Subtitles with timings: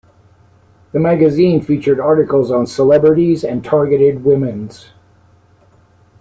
[0.93, 4.93] The magazine featured articles on celebrities and targeted women's.